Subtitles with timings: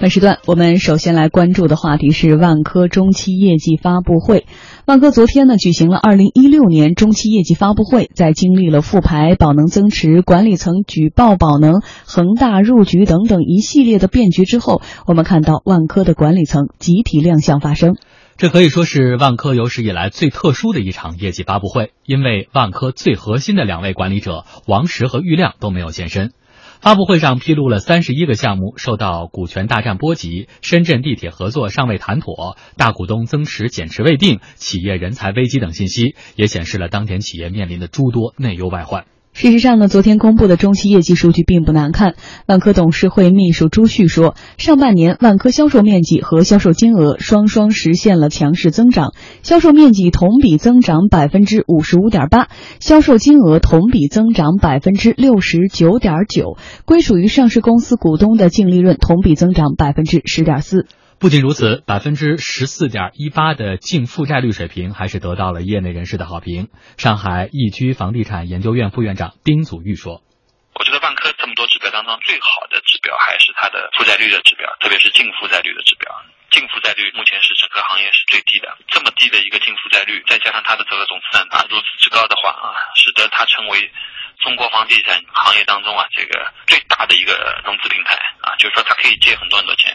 [0.00, 4.46] 本时段我们首先来关注的话题是万科中期业绩发布会。
[4.86, 17.96] 万科昨天呢举行了二零一六年中期业绩发布会，在经历了复牌、宝能增持、管理层举报宝能、恒大入局等等一系列的变局之后，我们看到万科的管理层集体亮相发声。
[18.38, 26.32] 这可以说是万科有史以来最特殊的一场业绩发布会，因为万科最核心的两位管理者王石和郁亮都没有现身。
[26.80, 39.04] 发布会上披露了三十一个项目受到股权大战波及，深圳地铁合作尚未谈妥，大股东增持减持未定，企业人才危机等信息，也显示了当前企业面临的诸多内忧外患。
[39.40, 42.14] 事实上呢，昨天公布的中期业绩数据并不难看。
[42.44, 52.48] 万科董事会秘书朱旭说，上半年万科销售面积和销售金额双双实现了强势增长，销售面积同比增长百分之五十五点八，
[52.80, 60.84] 销售金额同比增长百分之六十九点九，归属于上市公司股东的净利润同比增长百分之十点四。
[61.20, 66.72] 不仅如此，百分之十四点一八的净负债率水平还是得到了业内人士的好评。
[66.96, 70.24] 上海易居房地产研究院副院长丁祖玉说
[70.72, 76.08] ：“我觉得万科这么多指标当中最好的指标还是它的负债率的指标，特别是净负债率的指标。
[76.48, 83.92] 净负债率目前是整个行业是最低的，这么低的一个净负债率，再加上它的这个总资产啊如此之高的话啊，使得它成为
[84.40, 89.92] 中国房地产行业当中啊这个最大的一个融资平台啊，就是说它可以借很多很多钱。”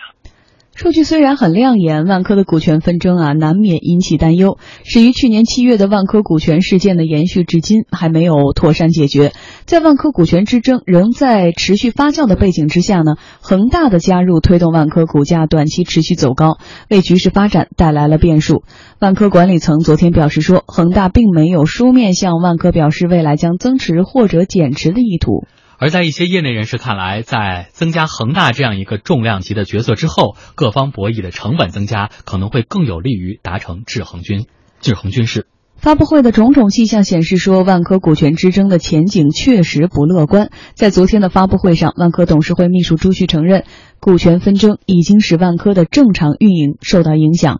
[0.76, 4.58] 数据虽然很亮眼，万科的股权纷争啊，难免引起担忧。
[4.84, 9.32] 始于去年七月的万科股权事件的延续至今还没有妥善解决。
[9.64, 16.58] 在万科股权之争仍在持续发酵的背景之下呢，恒大的加入推动万科股价短期持续走高，
[16.90, 18.64] 为局势发展带来了变数。
[19.00, 25.46] 万科管理层昨天表示说，恒大并没有书面向万科表示未来将增持或者减持的意图。
[25.78, 34.46] 而在一些业内人士看来，在增加恒大这样一个重量级的角色之后，各方博弈的成本增加可能会更有利于达成制衡军、
[34.80, 35.48] 制衡军事。
[35.78, 40.50] 发布会的种种迹象显示，说万科股权之争的前景确实不乐观。
[40.74, 43.66] 在昨天的发布会上，万科董事会秘书朱旭承认，
[44.00, 47.60] 股权纷争已经使万科的正常运营受到影响。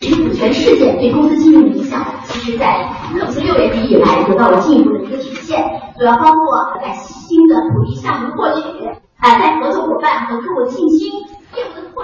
[0.00, 2.94] 股权事件对公司经营的影响，其实在
[3.32, 5.58] 从六月底以来得到了进一步的一个体现，
[5.98, 6.94] 主要包括在
[7.54, 8.86] 土地项目获取，
[9.16, 11.12] 啊，在合作伙伴和客户信心。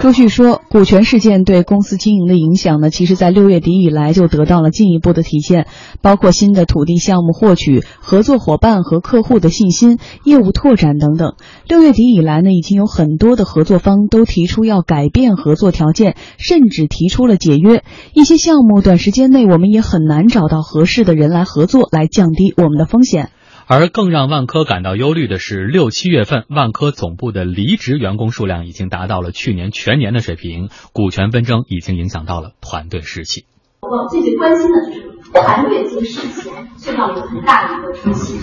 [0.00, 5.66] 朱旭说，股权事件对公司经营的影响呢，其实在六月底以来就得到了进一步的体现，
[6.00, 11.34] 包括新的土地项目获取、合作伙伴和客户的信心、业务拓展等等。
[11.69, 17.84] 六月底以来呢，已经有很多的合作方都提出要改变合作条件，甚至提出了解约。
[18.14, 23.28] 一些项目短时间内我们也很难找到合适的人来合作，来降低我们的风险。
[23.75, 33.47] 而更让万科感到忧虑的是，六七月份万科总部的离职员工数量已经达到了去年全年的水平，股权纷争已经影响到了团队士气。
[33.81, 38.38] 我最最关心的就是团队这个士气受到了很大的一个冲击。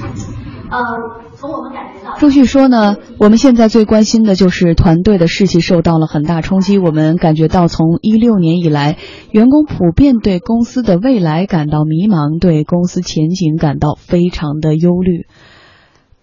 [0.72, 0.78] 呃，
[1.35, 6.78] 从我们感觉到，朱旭说呢，我们现在最关心的就是团队的士气受到了很大冲击。
[6.78, 8.97] 我们感觉到，从一六年以来，
[9.31, 15.25] 员工普遍对公司的未来感到迷茫，对公司前景感到非常的忧虑。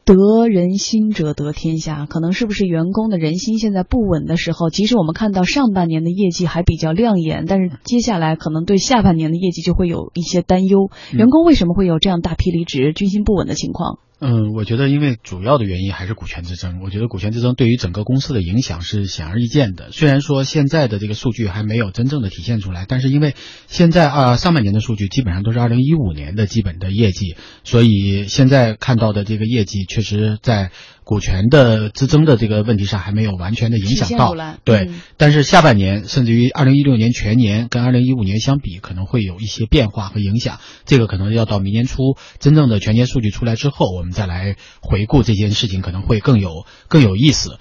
[0.04, 4.70] 得人心者得天下，可能是不是员工的人心现在不稳的时候？
[4.70, 10.90] 即使我们看到上半年的业绩还比较亮眼，但是接下来可能对下半年的业绩就会有一些担忧。
[11.12, 13.98] 员工为什么会有这样大批离职、军心不稳的情况？
[14.18, 16.80] 嗯，我觉得因为主要的原因还是股权之争。
[16.82, 19.90] 我觉得股权之争对于整个公司的影响是显而易见的。
[19.92, 23.34] 虽然说现在的这个数据还没有真正的体现出来，但是因为
[23.66, 30.70] 现在啊上半年的数据基本上都是二零一五年的基本的业绩，所以现在看到的这个业绩确实在。
[31.06, 34.34] 股权的之争的这个问题上还没有完全的影响到，
[34.64, 40.58] 对，但是下半年甚至于二零一六年全年跟二零一五年相比，可能会有一些变化和影响。
[40.84, 47.60] 这个可能要到明年初真正的全年数据出来之后，我们再来回顾这件事情，可能会更有更有意思。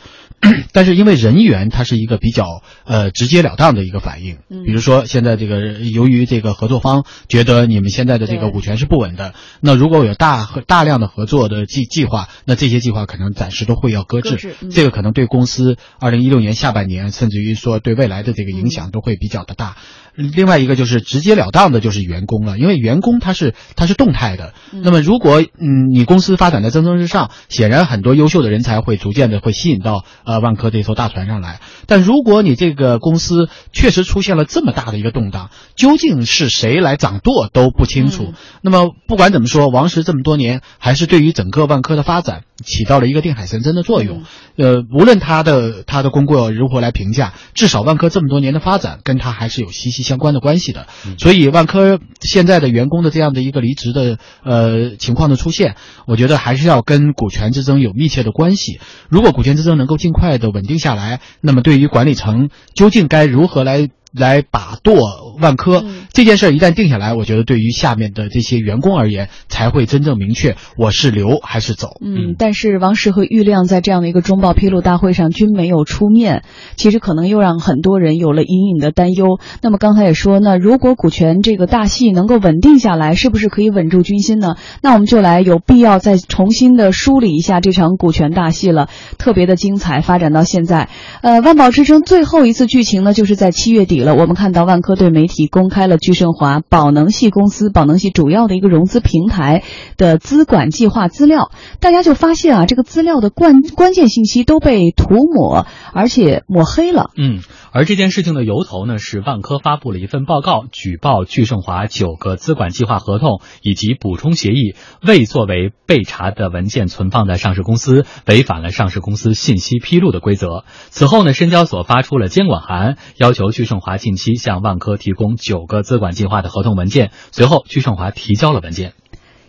[0.74, 19.76] 但是因为人员它是一个比较呃直截了当的一个反应，比如说现在这个由于这个合作方觉得你们现在的这个股权是不稳的，那如果有大和大量的合作的计计划，那这些计划可能暂时都会要搁置，这个可能对公司二零一六年下半年甚至于说对未来的这个影响都会比较的大。
[20.16, 24.54] 另外一个就是直截了当的，就是员工了，因为员工他是他是动态的。
[24.72, 31.60] 那么如果嗯你公司发展的蒸蒸日上，显然很多优秀的人才会逐渐的会吸引到呃万科这艘大船上来。
[31.86, 38.34] 但如果你这个公司确实出现了这么大的一个动荡，究竟是谁来掌舵都不清楚。
[38.62, 44.22] 那么不管怎么说，王石这么多年还是对于整个万科的发展起到了一个定海神针的作用。
[44.56, 50.86] 呃，无论他的他的功过如何来评价，至少万科这么多年的发展跟他还是有息息相关的关系的。
[51.18, 55.76] 所以万科现在的员工的这样的一个离职的呃情况的出现，
[56.06, 58.80] 我觉得还是要跟股权之争有密切的关系。
[59.10, 63.90] 如果股权之争能够尽快的稳定下来，那么对于管理层究竟该如何来？
[64.18, 65.84] 来把舵万科
[66.14, 71.98] 这件事儿一旦定下来，我觉得对于下面的这些员工而言，才会真正明确我是留还是走。
[72.02, 76.44] 嗯，但是王石和郁亮在这样的一个中报披露大会上均没有出面，
[76.78, 79.40] 其实可能又让很多人有了隐隐的担忧。
[79.62, 84.56] 那么刚才也说，那如果股权这个大戏能够稳定下来，是不是可以稳住军心呢？
[84.82, 90.88] 那我们就来有必要再重新的梳理一下这场股权大戏了，特别的精彩，发展到现在。
[91.22, 94.05] 呃，万宝之争最后一次剧情呢，就是在七月底。
[94.14, 99.64] 我们看到万科对媒体公开了聚盛华宝能系公司、宝能系主要的一个融资平台
[99.98, 101.50] 的资管计划资料，
[101.80, 107.10] 大家就发现啊，这个资料的关关键信息都被涂抹，而且抹黑了。
[107.18, 107.40] 嗯，
[107.76, 114.76] 而这件事情的由头呢，是万科发布了一份报告，举报聚盛华九个资管计划合同以及补充协议
[115.06, 120.64] 未作为被查的文件存放在上市公司，违反了上市公司信息披露的规则。
[120.88, 123.98] 此后呢，深交所发出了监管函，要求聚盛华。
[123.98, 128.94] 近期向万科提供九个资管计划的合同文件，随后聚盛华提交了文件。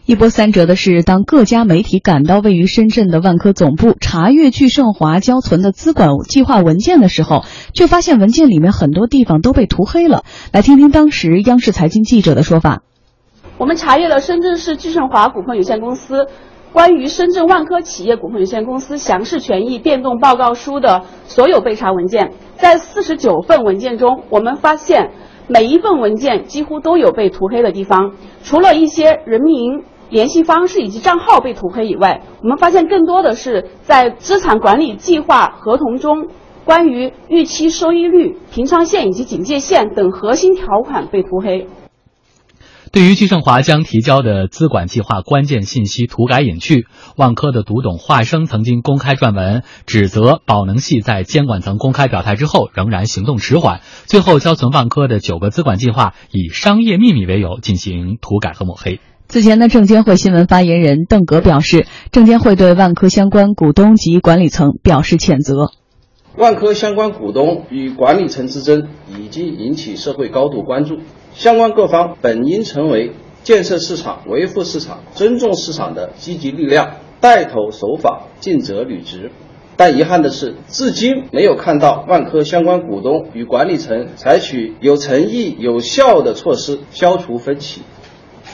[0.06, 7.42] 一波三折的是，当各家媒体赶到位于深圳的万科总部查阅聚盛华交存的资管计划文件的时候，
[7.74, 10.22] 却发现文件里面很多地方都被涂黑了。
[10.52, 12.82] 来听听当时央视财经记者的说法：
[13.58, 16.28] 我们查阅了深圳市聚盛华股份有限公司。
[16.72, 25.10] 关于深圳万科企业股份有限公司详实权益变动报告书的所有被查文件，在四十九份文件中，我们发现
[25.48, 28.12] 每一份文件几乎都有被涂黑的地方。
[28.44, 36.28] 除了一些人名、联系方式以及账号被涂黑以外，我们发现更多的是在资产管理计划合同中，
[36.64, 41.66] 关于预期收益率、平仓线以及警戒线等核心条款被涂黑。
[42.92, 46.86] 对于聚盛华将提交的资管计划关键信息涂改隐去，
[47.16, 59.00] 万科的独董华生曾经公开撰文指责宝能系在监管层公开表态之后仍然行动迟缓，最后交存万科的九个资管计划以商业秘密为由进行涂改和抹黑。
[59.28, 65.72] 此前的证监会新闻发言人邓格表示，证监会对万科相关股东及管理层表示谴责。
[66.36, 70.98] 万科相关股东与管理层之争已经引起社会高度关注。
[71.34, 73.12] 相关各方本应成为
[73.42, 79.32] 建设市场、维护市场、尊重市场的积极力量，带头守法、尽责履职。
[79.76, 87.82] 但遗憾的是，至今没有看到万科相关股东与管理层采取有诚意、有效的措施消除分歧。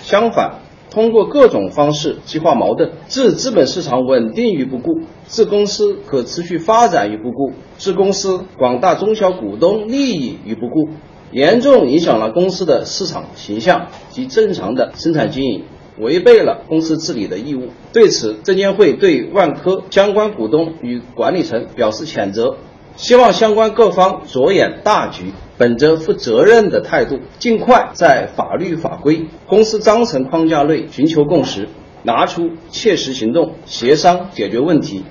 [0.02, 0.58] 相反，
[0.90, 10.90] 通过各种方式激化矛盾，置资本市场稳定于不顾，置公司可持续发展于不顾，置公司广大中小股东利益于不顾。
[11.30, 15.64] 严重影响了公司的市场形象及正常的生产经营，
[15.98, 17.68] 违背了公司治理的义务。
[17.94, 22.56] 对此，证监会对万科相关股东与管理层表示谴责，
[22.96, 31.68] 希望相关各方着眼大局，本着负责任的态度，尽快在法律法规、公司章程框架内寻求共识，
[32.02, 35.04] 拿出切实行动，协商解决问题。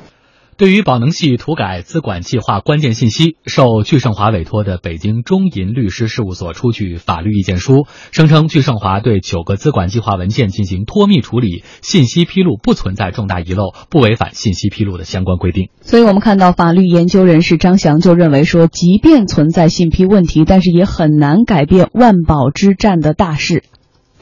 [0.61, 15.71] 对于宝能系土改资管计划关键信息，受聚盛华委托的北京中银律师事务所出具法律意见书，声称聚盛华对九个资管计划文件进行脱密处理，信息披露不存在重大遗漏，不违反信息披露的相关规定。
[15.81, 23.63] 所以，我们看到法律研究人士张翔就认为说，即便存在信披问题，但是也很难改变万宝之战的大势。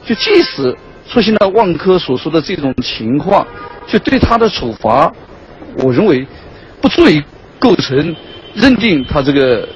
[0.06, 3.46] 就即使出现了万科所说的这种情况，
[3.86, 5.12] 就对他的处罚。
[5.78, 6.26] 我认为
[6.80, 7.22] 不足以
[7.58, 8.16] 构成
[8.54, 9.68] 认定他这个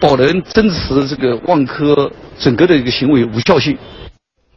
[0.00, 3.78] 保人增持这个万科整个的一个行为无效性。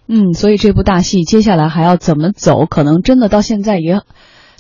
[0.08, 4.02] 嗯，所以这部大戏接下来还要怎么走，可能真的到现在也。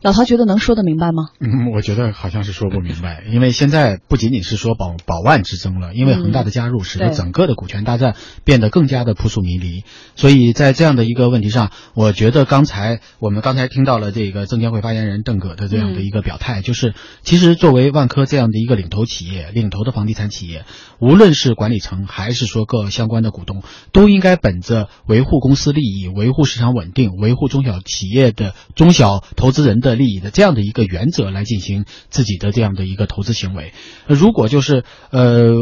[0.03, 1.29] 老陶觉得能说得明白吗？
[1.39, 9.85] 嗯，我觉得好像是说不明白，因为现在不仅仅是说保保万之争了，因为恒大的加入，使得整个的股权大战变得更加的扑朔迷离。
[10.17, 20.65] 所以在这样的一个问题上，我觉得刚才我们刚才听到了这个证监会发言人邓葛的这样的一个表态，就是其实作为万科这样的一个领头企业、领头的房地产企业，
[20.99, 29.92] 无论是管理层还是说各相关的股东，都应该本着维护公司利益、维护市场稳定、维护中小企业的中小投资人的。
[29.95, 33.73] 利益的这样的一个原则来进行自己的这样的一个投资行为。
[34.07, 35.53] 如果就是呃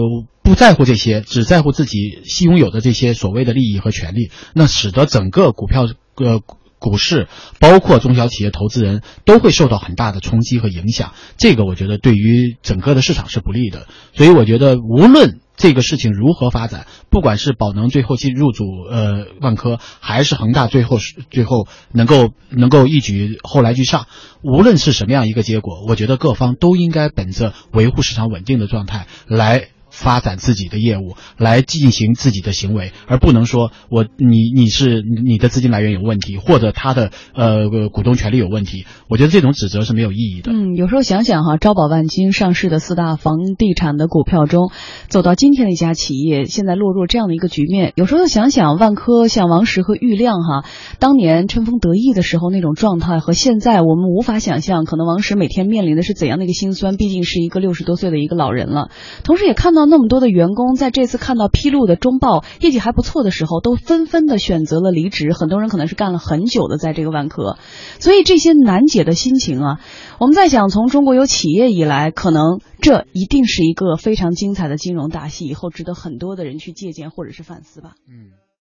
[0.44, 6.42] 不在乎这些，只在乎自己吸拥有的这些所谓的利益和权利，那使得整个股票呃。
[6.84, 7.28] 股市
[7.60, 13.86] 包括中小企业投资人都会受到很大的冲击和影响，这个我觉得对于整个的市场是不利的。
[14.16, 24.08] 所以我觉得无论这个事情如何发展，不管是宝能最后进入主呃万科，还是恒大最后是最后能够能够一举后来居上，
[24.41, 29.70] 无论是什么样一个结果，我觉得各方都应该本着维护市场稳定的状态来。
[29.91, 38.86] 发展自己的业务来进行自己的行为，而不能说我你你是你的资金来源有问题，或者他的呃股东权利有问题。
[39.10, 40.51] 我觉得这种指责是没有意义的。
[40.51, 44.71] 嗯，有时候想想哈，招宝万金上市的四大房地产的股票中，
[45.10, 47.91] 走到今天的一家企业，现在落入这样的一个局面。
[47.95, 50.65] 有时候想想万科，像王石和郁亮哈，
[51.00, 56.95] 当年春风得意的时候那种状态，和现在我们无法想象，可能王石每天面临的是怎样的一个心酸。
[56.95, 58.89] 毕竟是一个六十多岁的一个老人了，
[59.24, 59.92] 同时也看到到。
[59.92, 65.34] 那么多的员工在这次看到披露的中报业绩还不错的时候，都纷纷的选择了离职。
[65.34, 67.58] 很多人可能是干了很久的，在这个万科，
[68.00, 69.80] 所以这些难解的心情啊，
[70.18, 77.96] 我们在想，从中国有企业以来，可能这一定是一个非常精彩的金融大戏，以后值得很多的人去借鉴或者是反思吧。
[78.08, 78.40] 嗯。